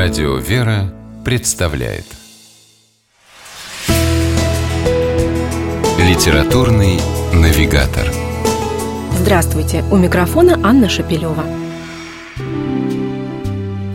Радио 0.00 0.36
«Вера» 0.36 0.94
представляет 1.24 2.04
Литературный 5.98 7.00
навигатор 7.34 8.06
Здравствуйте! 9.18 9.82
У 9.90 9.96
микрофона 9.96 10.56
Анна 10.62 10.88
Шапилева. 10.88 11.42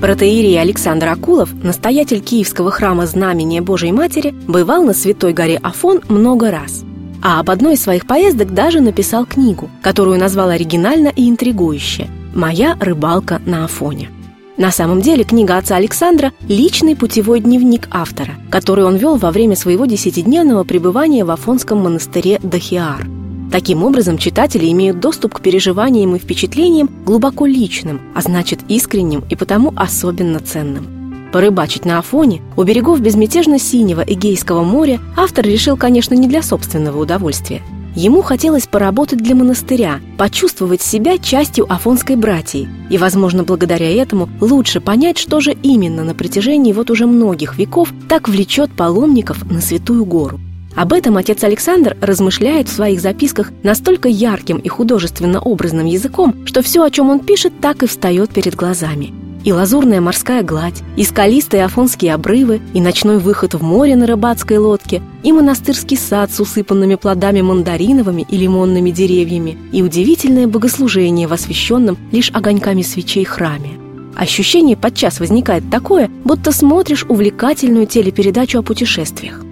Протеерей 0.02 0.60
Александр 0.60 1.08
Акулов, 1.08 1.54
настоятель 1.64 2.20
Киевского 2.20 2.70
храма 2.70 3.06
Знамения 3.06 3.62
Божией 3.62 3.94
Матери, 3.94 4.32
бывал 4.46 4.84
на 4.84 4.94
Святой 4.94 5.32
горе 5.32 5.58
Афон 5.64 6.02
много 6.10 6.52
раз. 6.52 6.84
А 7.22 7.40
об 7.40 7.50
одной 7.50 7.76
из 7.76 7.82
своих 7.82 8.06
поездок 8.08 8.54
даже 8.54 8.82
написал 8.82 9.26
книгу, 9.26 9.70
которую 9.82 10.20
назвал 10.20 10.50
оригинально 10.50 11.14
и 11.16 11.30
интригующе 11.30 12.10
«Моя 12.36 12.76
рыбалка 12.82 13.42
на 13.46 13.64
Афоне». 13.64 14.10
На 14.56 14.70
самом 14.70 15.02
деле 15.02 15.24
книга 15.24 15.58
отца 15.58 15.76
Александра– 15.76 16.32
личный 16.48 16.96
путевой 16.96 17.40
дневник 17.40 17.88
автора, 17.90 18.36
который 18.52 18.86
он 18.86 18.98
вел 18.98 19.16
во 19.16 19.32
время 19.32 19.56
своего 19.56 19.88
десятидневного 19.88 20.64
пребывания 20.64 21.26
в 21.26 21.32
Афонском 21.32 21.80
монастыре 21.80 22.40
Дахиар. 22.44 23.08
Таким 23.52 23.84
образом, 23.84 24.20
читатели 24.20 24.72
имеют 24.72 25.00
доступ 25.00 25.34
к 25.34 25.42
переживаниям 25.42 26.16
и 26.16 26.20
впечатлениям 26.20 26.90
глубоко 27.04 27.48
личным, 27.48 28.00
а 28.14 28.22
значит 28.22 28.60
искренним 28.68 29.24
и 29.28 29.36
потому 29.36 29.74
особенно 29.76 30.40
ценным. 30.40 31.30
Порыбачить 31.32 31.86
на 31.86 31.98
Афоне, 31.98 32.44
у 32.56 32.62
берегов 32.62 33.02
безмятежно 33.02 33.58
синего 33.58 34.02
Эгейского 34.02 34.64
моря, 34.64 35.00
автор 35.18 35.46
решил, 35.46 35.78
конечно, 35.78 36.14
не 36.14 36.28
для 36.28 36.44
собственного 36.44 37.00
удовольствия– 37.00 37.64
Ему 37.96 38.24
хотелось 38.24 38.66
поработать 38.66 39.20
для 39.20 39.36
монастыря, 39.36 40.00
почувствовать 40.18 40.82
себя 40.82 41.20
частью 41.20 41.72
афонской 41.72 42.16
братьи 42.16 42.68
и, 42.90 42.98
возможно, 42.98 43.44
благодаря 43.44 43.90
этому 43.90 44.30
лучше 44.42 44.82
понять, 44.82 45.20
что 45.20 45.40
же 45.40 45.52
именно 45.52 46.04
на 46.04 46.16
протяжении 46.16 46.74
вот 46.74 46.90
уже 46.90 47.06
многих 47.06 47.58
веков 47.58 47.90
так 48.10 48.28
влечет 48.28 48.72
паломников 48.72 49.46
на 49.50 49.62
Святую 49.62 50.06
Гору. 50.06 50.40
Об 50.76 50.92
этом 50.92 51.18
отец 51.18 51.44
Александр 51.44 51.96
размышляет 52.02 52.68
в 52.68 52.74
своих 52.74 53.00
записках 53.00 53.52
настолько 53.62 54.10
ярким 54.10 54.58
и 54.58 54.70
художественно-образным 54.70 55.86
языком, 55.86 56.34
что 56.46 56.64
все, 56.64 56.84
о 56.84 56.90
чем 56.90 57.12
он 57.12 57.20
пишет, 57.20 57.54
так 57.62 57.84
и 57.84 57.88
встает 57.88 58.32
перед 58.32 58.56
глазами– 58.56 59.14
и 59.44 59.52
лазурная 59.52 60.02
морская 60.02 60.44
гладь, 60.44 60.82
и 60.96 61.04
скалистые 61.04 61.66
афонские 61.66 62.14
обрывы, 62.14 62.62
и 62.74 62.82
ночной 62.82 63.18
выход 63.18 63.54
в 63.54 63.62
море 63.62 63.96
на 63.96 64.08
рыбацкой 64.08 64.58
лодке, 64.58 65.02
и 65.24 65.32
монастырский 65.32 65.98
сад 65.98 66.32
с 66.32 66.40
усыпанными 66.40 66.96
плодами 66.96 67.42
мандариновыми 67.42 68.26
и 68.30 68.38
лимонными 68.38 68.92
деревьями, 68.92 69.58
и 69.72 69.82
удивительное 69.82 70.48
богослужение 70.48 71.28
в 71.28 71.34
освященном 71.34 71.98
лишь 72.12 72.32
огоньками 72.32 72.82
свечей 72.82 73.26
храме. 73.26 73.72
Ощущение 74.16 74.78
подчас 74.78 75.20
возникает 75.20 75.70
такое, 75.72 76.10
будто 76.24 76.52
смотришь 76.52 77.06
увлекательную 77.08 77.88
телепередачу 77.88 78.60
о 78.60 78.64
путешествиях. 78.64 79.44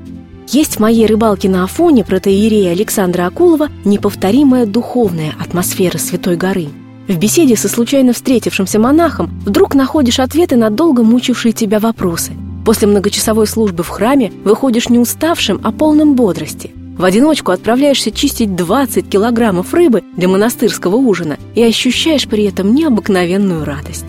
Есть 0.47 0.75
в 0.75 0.79
моей 0.79 1.05
рыбалке 1.05 1.49
на 1.49 1.63
Афоне 1.63 2.03
протеерея 2.03 2.71
Александра 2.71 3.25
Акулова 3.25 3.69
неповторимая 3.85 4.65
духовная 4.65 5.33
атмосфера 5.39 5.97
Святой 5.97 6.35
горы– 6.35 6.67
в 7.07 7.17
беседе 7.17 7.55
со 7.55 7.67
случайно 7.67 8.13
встретившимся 8.13 8.79
монахом 8.79 9.29
вдруг 9.45 9.73
находишь 9.73 10.19
ответы 10.19 10.55
на 10.55 10.69
долго 10.69 11.03
мучившие 11.03 11.51
тебя 11.51 11.79
вопросы. 11.79 12.33
После 12.63 12.87
многочасовой 12.87 13.47
службы 13.47 13.83
в 13.83 13.89
храме 13.89 14.31
выходишь 14.43 14.87
не 14.89 14.99
уставшим, 14.99 15.59
а 15.63 15.71
полным 15.71 16.15
бодрости. 16.15 16.71
В 16.97 17.03
одиночку 17.03 17.51
отправляешься 17.51 18.11
чистить 18.11 18.55
20 18.55 19.09
килограммов 19.09 19.73
рыбы 19.73 20.03
для 20.15 20.27
монастырского 20.27 20.95
ужина 20.95 21.37
и 21.55 21.63
ощущаешь 21.63 22.27
при 22.27 22.43
этом 22.43 22.75
необыкновенную 22.75 23.65
радость. 23.65 24.05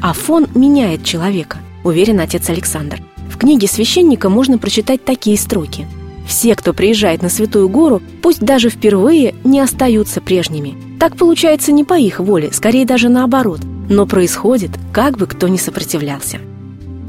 Афон 0.00 0.46
меняет 0.54 1.04
человека, 1.04 1.58
уверен 1.82 2.20
отец 2.20 2.48
Александр. 2.48 3.02
В 3.28 3.36
книге 3.36 3.68
священника 3.68 4.30
можно 4.30 4.56
прочитать 4.56 5.04
такие 5.04 5.36
строки. 5.36 5.86
Все, 6.26 6.54
кто 6.54 6.72
приезжает 6.72 7.20
на 7.20 7.28
Святую 7.28 7.68
Гору, 7.68 8.00
пусть 8.22 8.40
даже 8.40 8.70
впервые, 8.70 9.34
не 9.44 9.60
остаются 9.60 10.22
прежними– 10.22 10.74
так 10.98 11.16
получается 11.16 11.72
не 11.72 11.84
по 11.84 11.98
их 11.98 12.20
воле, 12.20 12.50
скорее 12.52 12.84
даже 12.84 13.08
наоборот, 13.08 13.60
но 13.88 14.06
происходит, 14.06 14.70
как 14.92 15.16
бы 15.18 15.26
кто 15.26 15.48
ни 15.48 15.56
сопротивлялся. 15.56 16.38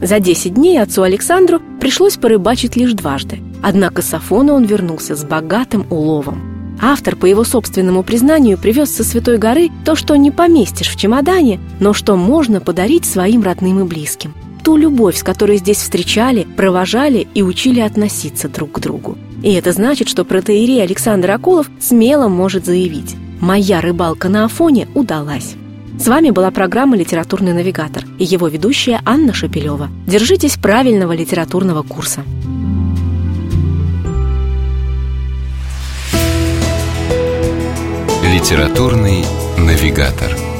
За 0.01 0.19
10 0.19 0.53
дней 0.53 0.81
отцу 0.81 1.03
Александру 1.03 1.61
пришлось 1.79 2.17
порыбачить 2.17 2.75
лишь 2.75 2.93
дважды, 2.93 3.39
однако 3.63 4.01
с 4.01 4.13
Афона 4.13 4.53
он 4.53 4.65
вернулся 4.65 5.15
с 5.15 5.23
богатым 5.23 5.85
уловом. 5.89 6.77
Автор, 6.81 7.15
по 7.15 7.25
его 7.25 7.45
собственному 7.45 8.03
признанию, 8.03 8.57
привез 8.57 8.93
со 8.93 9.05
Святой 9.05 9.37
горы 9.37 9.69
то, 9.85 9.95
что 9.95 10.15
не 10.17 10.29
поместишь 10.29 10.89
в 10.89 10.97
чемодане, 10.97 11.61
но 11.79 11.93
что 11.93 12.17
можно 12.17 12.59
подарить 12.59 13.05
своим 13.05 13.41
родным 13.43 13.79
и 13.79 13.83
близким. 13.83 14.33
Ту 14.63 14.75
любовь, 14.75 15.17
с 15.17 15.23
которой 15.23 15.57
здесь 15.57 15.77
встречали, 15.77 16.45
провожали 16.57 17.27
и 17.33 17.41
учили 17.41 17.79
относиться 17.79 18.49
друг 18.49 18.73
к 18.73 18.79
другу. 18.79 19.17
И 19.41 19.53
это 19.53 19.71
значит, 19.71 20.09
что 20.09 20.25
протеерей 20.25 20.83
Александр 20.83 21.31
Акулов 21.31 21.69
смело 21.79 22.27
может 22.27 22.65
заявить 22.65 23.15
Моя 23.45 23.79
рыбалка 23.79 24.27
на 24.27 24.45
Афоне 24.45 24.87
удалась. 24.95 25.53
С 25.99 26.07
вами 26.07 26.31
была 26.31 26.49
программа 26.49 26.97
«Литературный 26.97 27.53
навигатор» 27.53 28.03
и 28.17 28.23
его 28.23 28.47
ведущая 28.47 28.99
Анна 29.05 29.35
Шапилева. 29.35 29.89
Держитесь 30.07 30.57
правильного 30.57 31.11
литературного 31.11 31.83
курса. 31.83 32.23
«Литературный 38.23 39.23
навигатор» 39.59 40.54